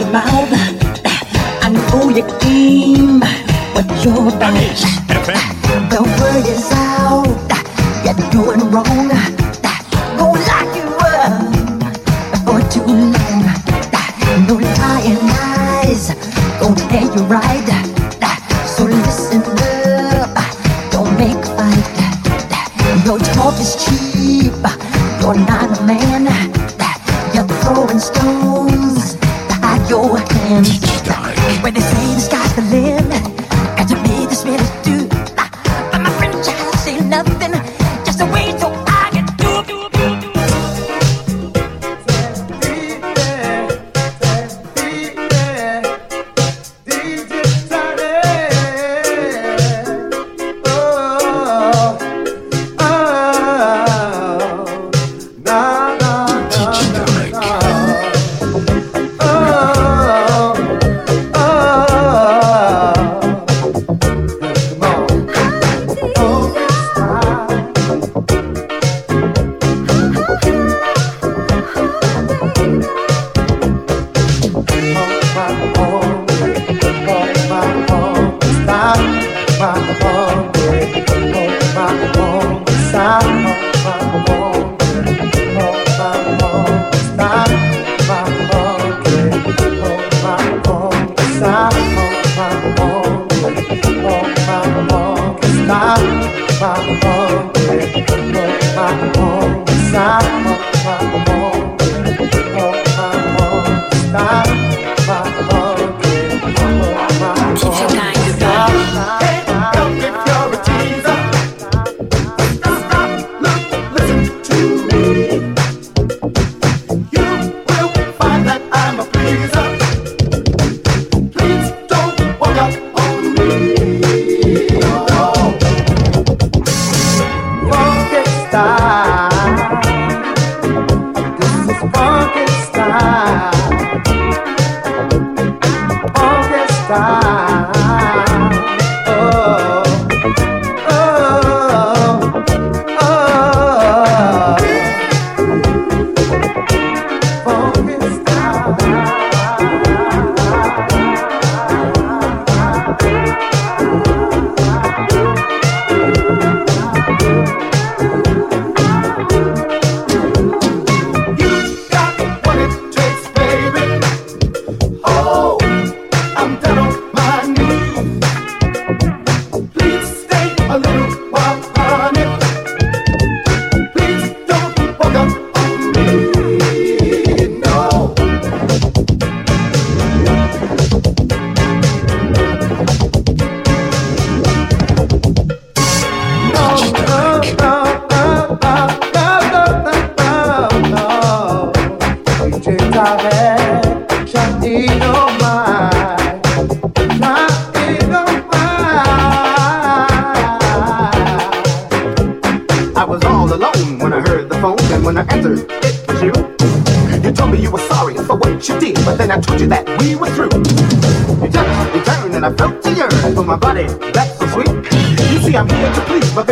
[0.00, 0.29] Your mouth.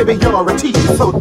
[0.08, 1.17] Baby, you're a tease, so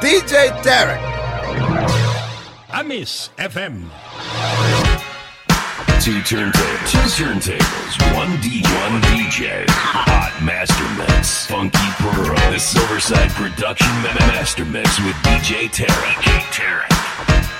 [0.00, 0.98] DJ Derek.
[2.72, 3.82] Amis FM.
[6.00, 13.28] Two turntables, two turntables, one DJ, one DJ, hot master mix, funky pearl, the Silverside
[13.34, 16.16] production master mix with DJ Tarek.
[16.50, 17.59] Tarek.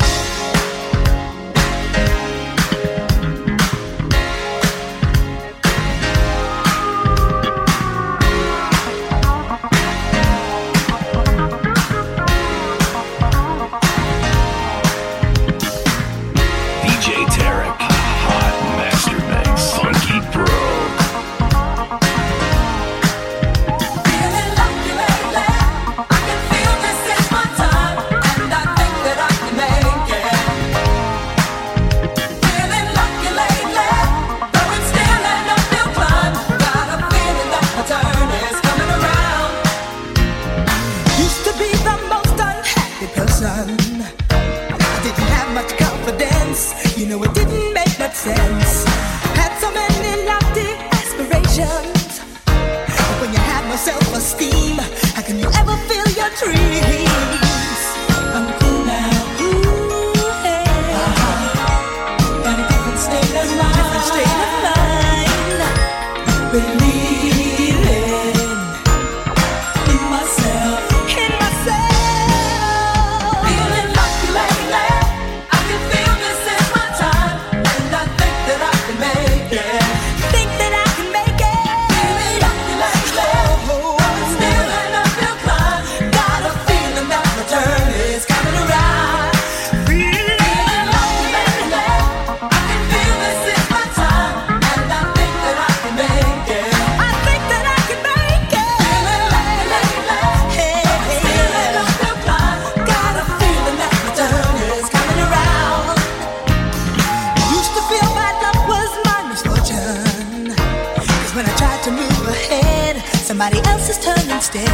[113.41, 114.67] somebody else is turning stare.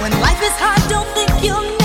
[0.00, 1.77] When life is hard, don't think you'll.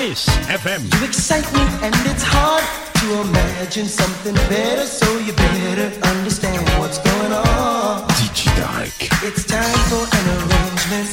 [0.00, 0.80] Kiss FM.
[0.96, 2.64] You excite me and it's hard
[3.00, 8.08] to imagine something better, so you better understand what's going on.
[8.16, 8.96] DJ Dark.
[9.20, 11.04] It's time for an arrangement.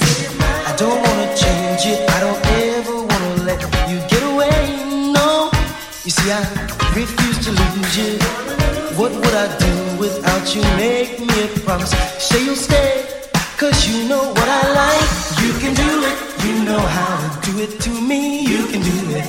[0.71, 2.09] I don't wanna change it.
[2.15, 3.59] I don't ever wanna let
[3.91, 4.79] you get away.
[5.11, 5.51] No,
[6.05, 6.39] you see I
[6.95, 8.15] refuse to lose you.
[8.95, 10.61] What would I do without you?
[10.79, 11.91] Make me a promise.
[12.23, 13.26] Say you'll stay
[13.57, 15.09] Cause you know what I like.
[15.41, 16.45] You can do it.
[16.45, 18.41] You know how to do it to me.
[18.41, 19.25] You can do it.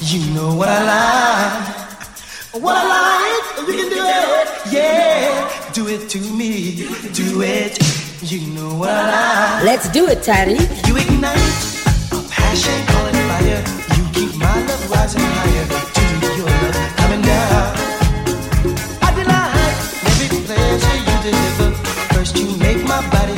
[0.00, 2.62] You know what I like.
[2.62, 3.68] What I like.
[3.68, 4.72] You can do it.
[4.72, 5.72] Yeah.
[5.74, 6.88] Do it to me.
[7.12, 7.78] Do it.
[8.22, 9.64] You know what I like.
[9.64, 10.54] Let's do it, Tiny.
[10.88, 11.36] You ignite
[12.16, 13.62] a passion calling fire.
[13.96, 15.66] You keep my love rising higher.
[15.92, 17.76] To your love coming down.
[19.04, 19.76] I delight
[20.08, 21.70] every pleasure you deliver.
[22.14, 23.37] First you make my body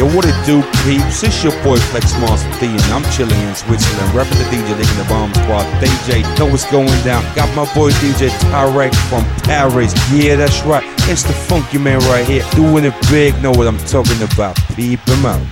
[0.00, 1.22] Yo, what it do, peeps?
[1.22, 4.96] It's your boy Flex Master D, and I'm chilling in Switzerland, repping the DJ Licking
[4.96, 5.66] the Bomb Squad.
[5.74, 7.22] DJ, know what's going down.
[7.36, 9.92] Got my boy DJ Tarek from Paris.
[10.10, 10.82] Yeah, that's right.
[11.10, 13.42] It's the funky man right here, doing it big.
[13.42, 14.56] Know what I'm talking about?
[14.74, 15.42] Peep him out.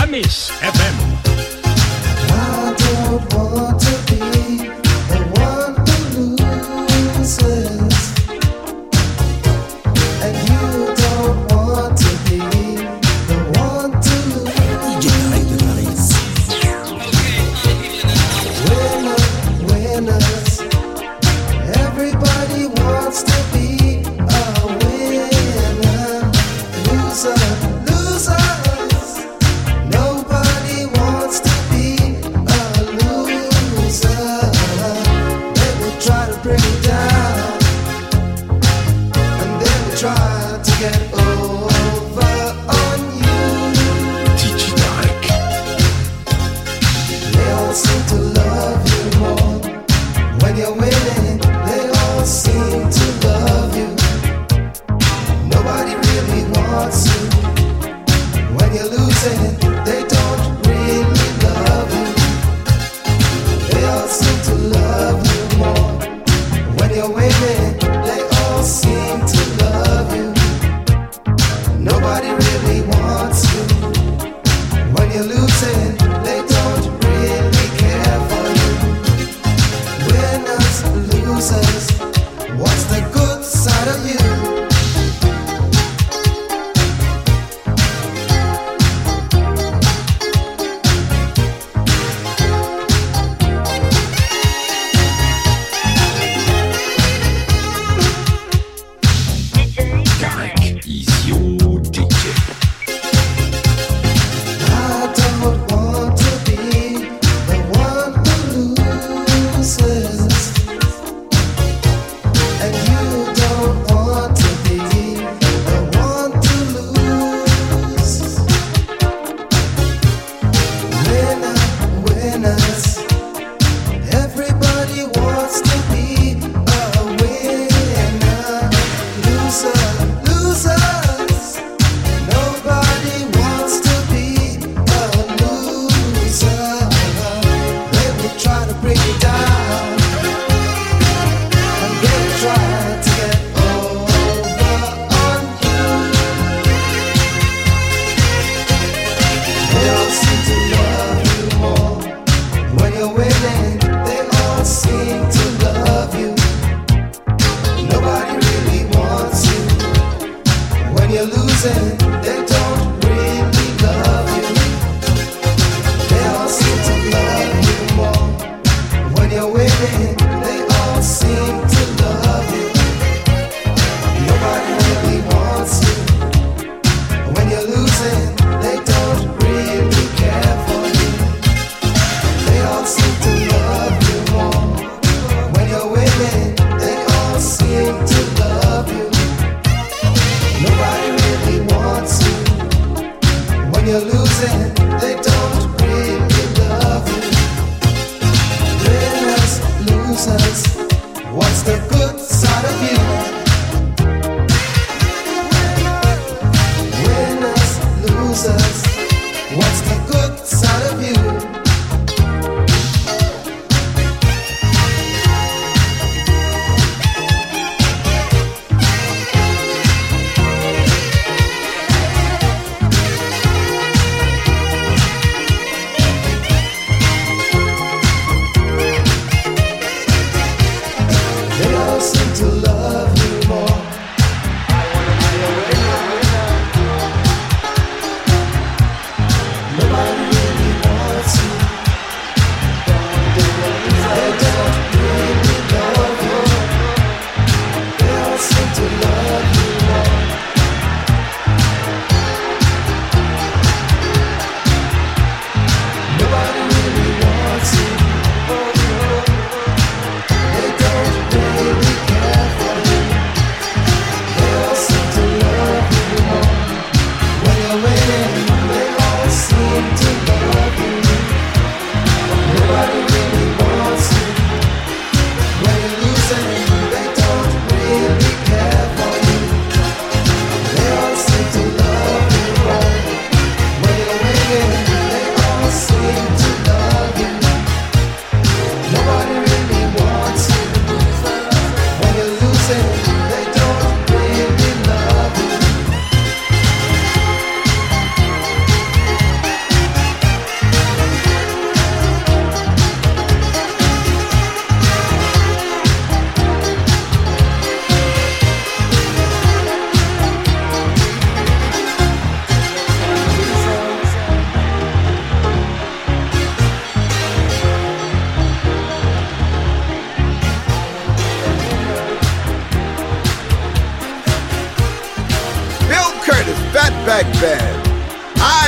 [0.00, 1.47] Amis FM.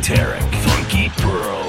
[0.00, 1.59] Tarek, Funky Pearl.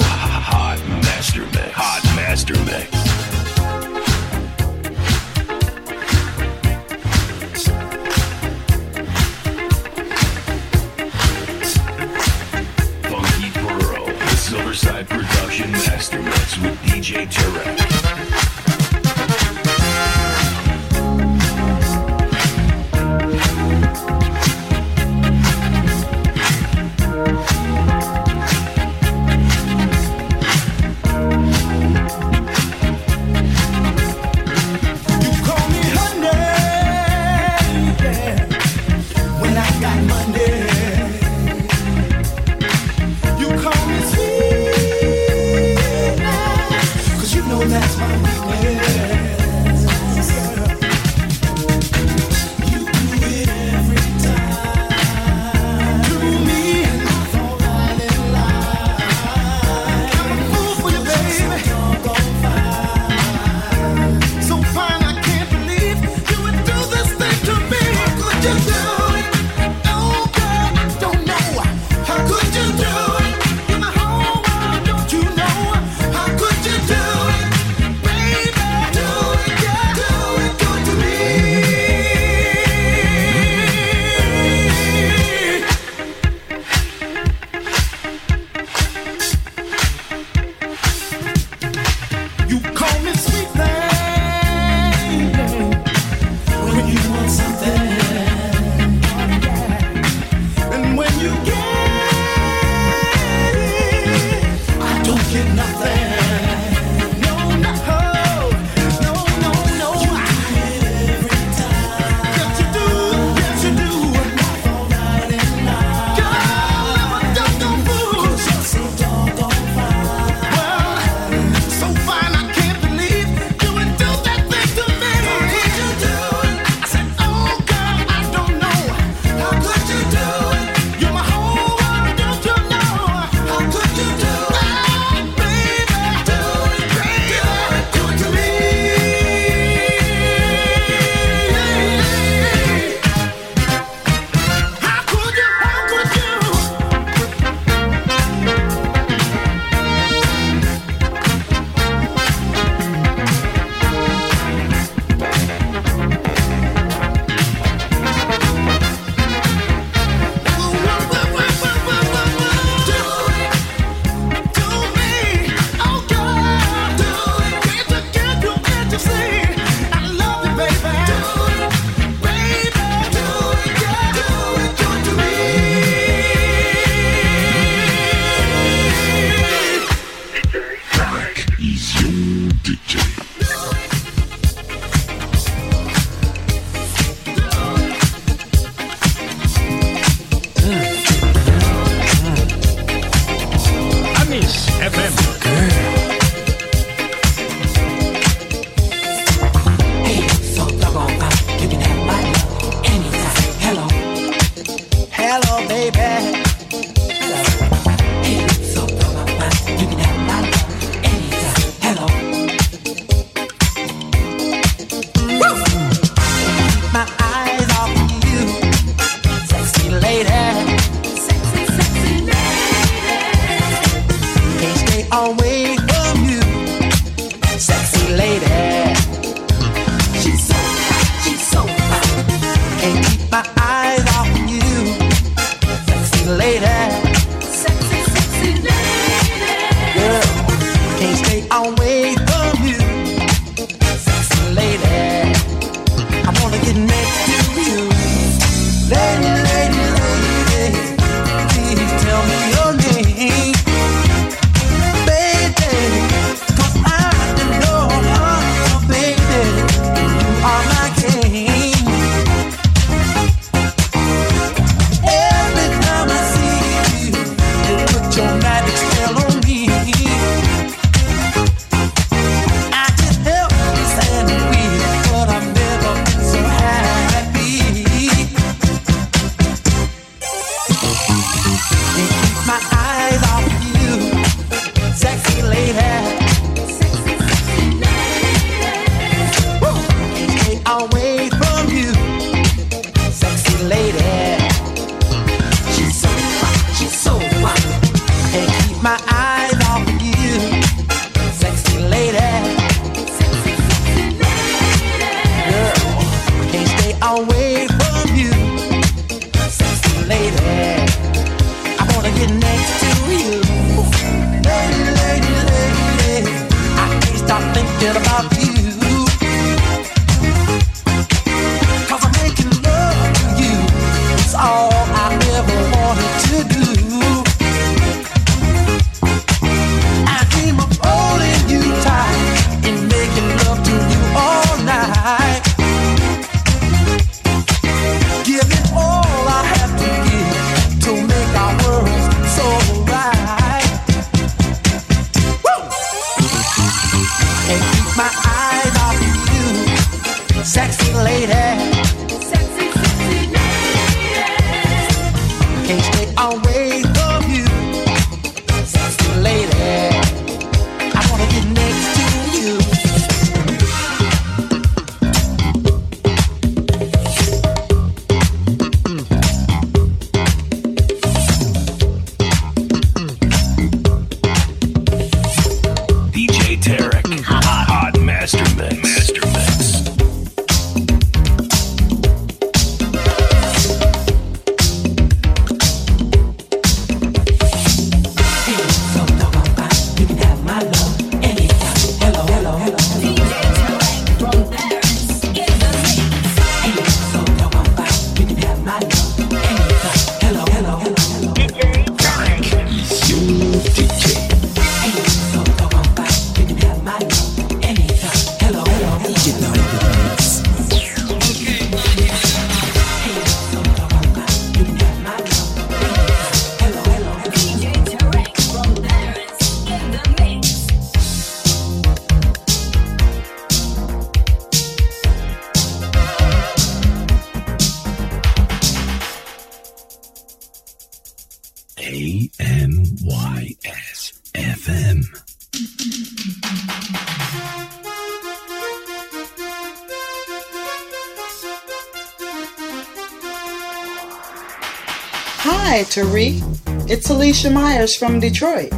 [447.22, 448.74] Alicia Myers from Detroit.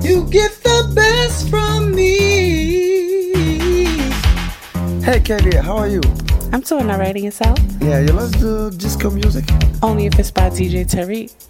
[0.00, 3.34] You get the best from me.
[5.02, 6.00] Hey, Katie, how are you?
[6.52, 7.58] I'm doing all right yourself.
[7.80, 9.46] Yeah, you love the disco music?
[9.82, 11.43] Only if it's by DJ Tarek.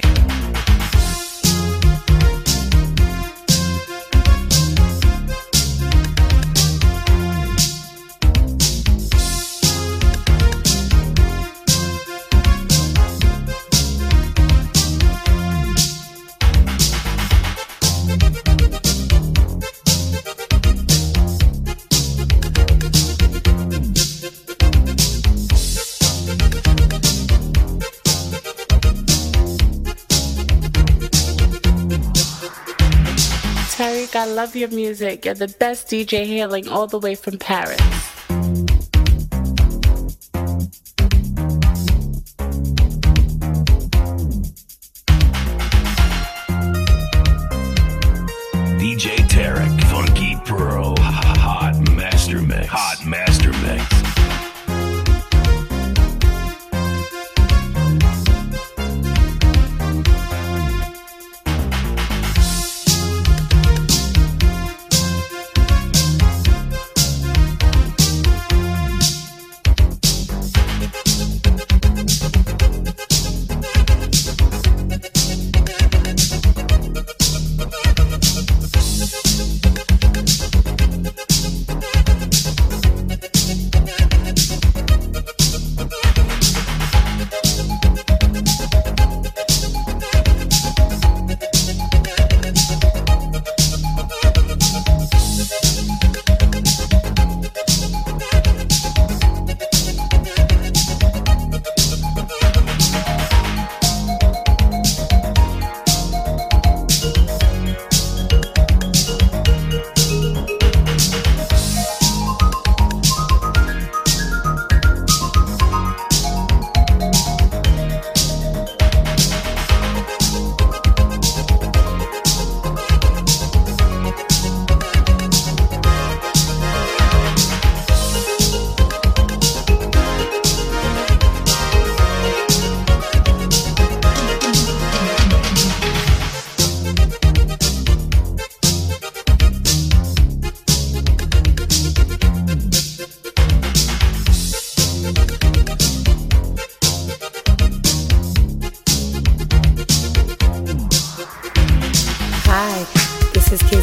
[34.55, 37.81] of your music and the best DJ hailing all the way from Paris.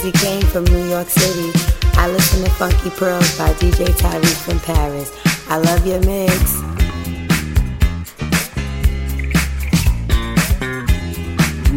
[0.02, 1.52] Kizzy Kane from New York City.
[1.94, 5.16] I listen to Funky Pearls by DJ Tarek from Paris.
[5.48, 6.60] I love your mix.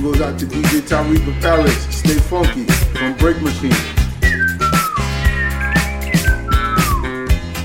[0.02, 1.76] Goes out to DJ Tarek from Paris.
[1.94, 2.64] Stay funky
[2.96, 3.72] from Break Machine.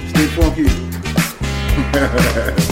[0.09, 0.27] Stay.
[0.35, 0.67] Funky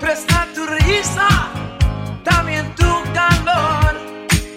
[0.00, 1.28] Presta tu risa,
[2.24, 3.94] también tu calor.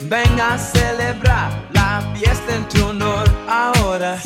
[0.02, 4.18] Venga a celebrar la fiesta en tu honor ahora.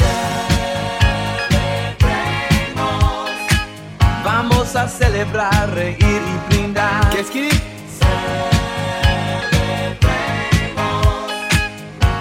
[4.24, 7.10] Vamos a celebrar, reír y brindar.
[7.10, 7.30] ¿Qué es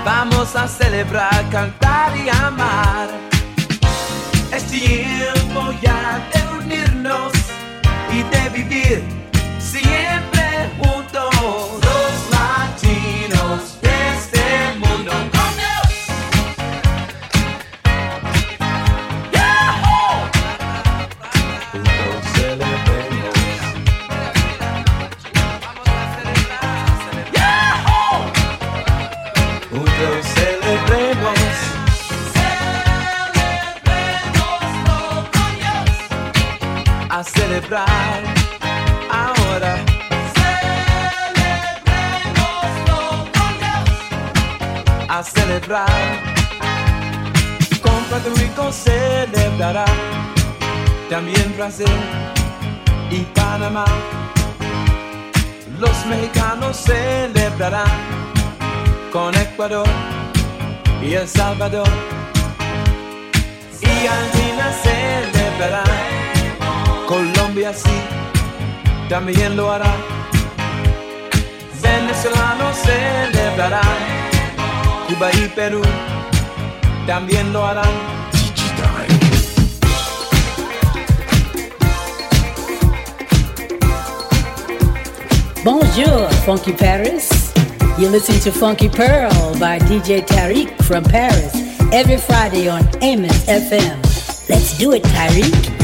[0.05, 3.09] Vamos a celebrar, cantar y amar.
[4.53, 7.33] Es tiempo ya de unirnos
[8.13, 9.03] y de vivir
[9.59, 11.56] siempre juntos.
[37.67, 38.23] Celebrar
[39.11, 39.77] ahora.
[45.09, 45.89] A celebrar.
[47.83, 49.85] Con Puerto Rico celebrará.
[51.11, 51.87] También Brasil
[53.11, 53.85] y Panamá.
[55.79, 57.91] Los mexicanos celebrarán
[59.13, 59.89] con Ecuador
[61.03, 61.89] y El Salvador.
[63.81, 65.85] Y Argentina celebrará,
[67.07, 67.89] Colombia sí,
[69.09, 69.95] también lo hará.
[71.81, 73.97] Venezolanos celebrarán,
[75.09, 75.83] Cuba y Perú
[77.07, 78.17] también lo harán.
[85.65, 87.53] Bonjour, Funky Pearls.
[87.99, 91.55] You listen to Funky Pearl by DJ Tarek from Paris
[91.93, 93.97] every Friday on Amos FM.
[94.49, 95.76] Let's do it, Tarek.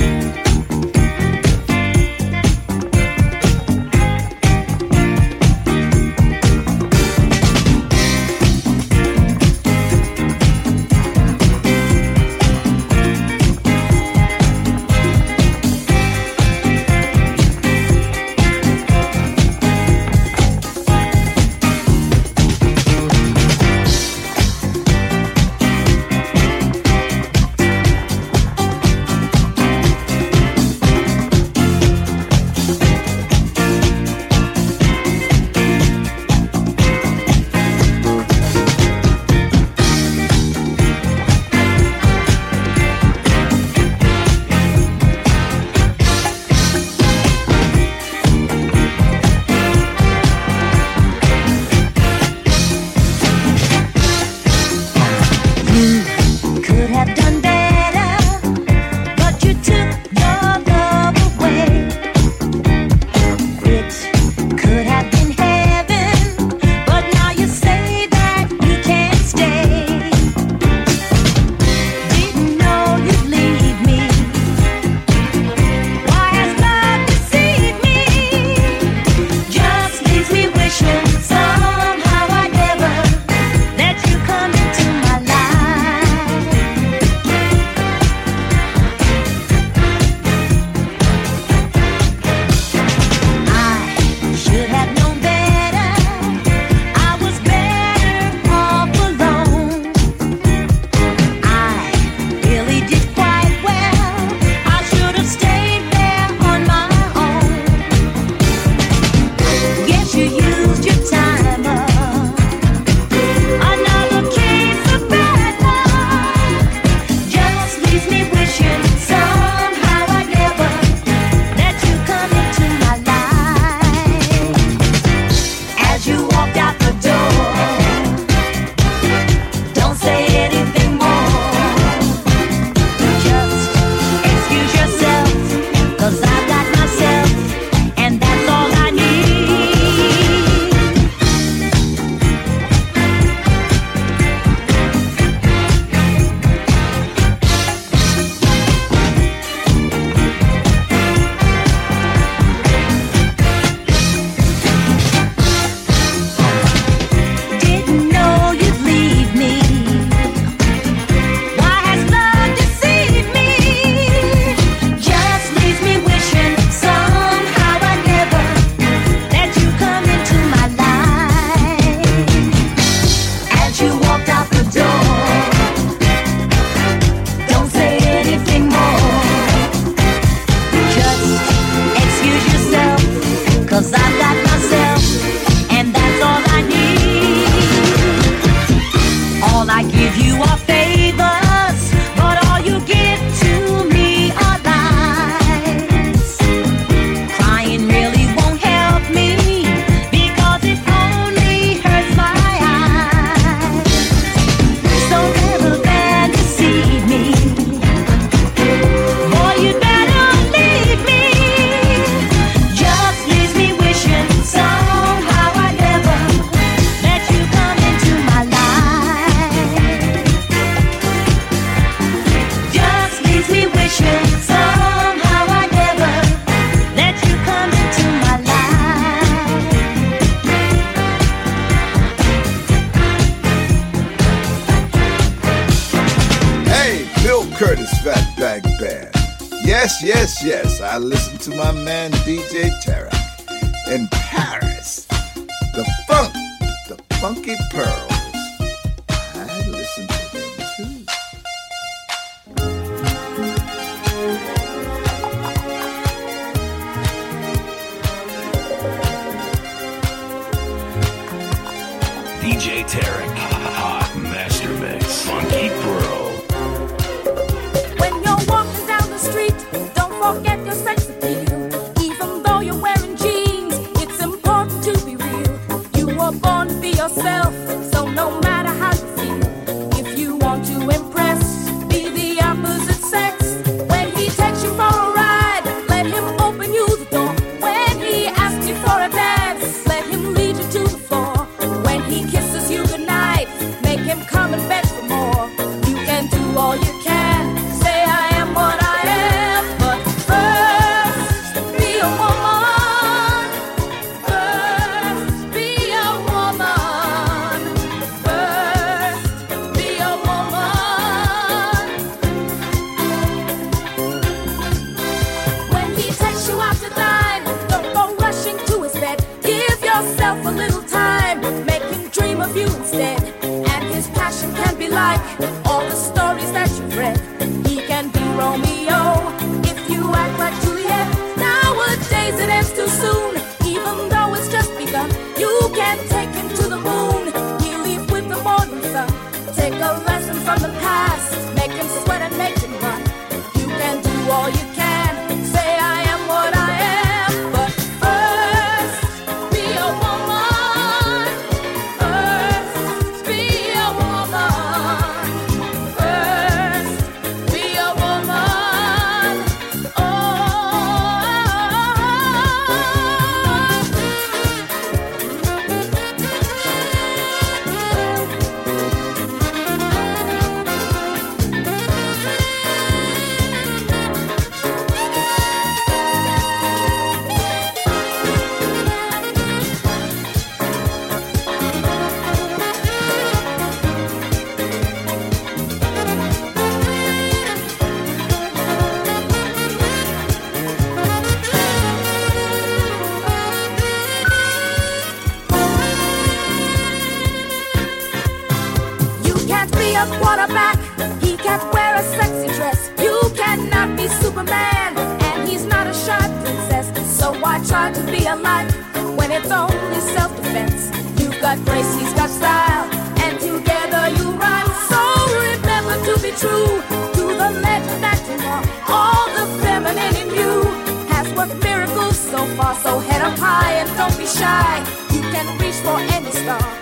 [422.57, 424.78] far, so head up high and don't be shy.
[425.11, 426.82] You can reach for any star.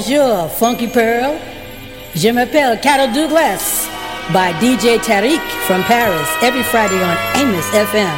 [0.00, 1.34] Bonjour, Funky Pearl.
[2.16, 3.86] Je m'appelle Carol Douglas
[4.32, 8.16] by DJ Tarek from Paris every Friday on Amos FM.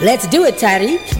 [0.00, 1.13] Let's do it, Tarek.